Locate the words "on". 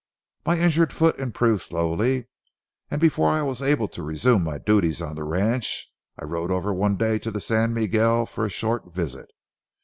4.99-5.15